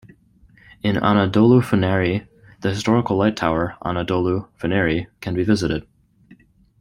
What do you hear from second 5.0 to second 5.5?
can be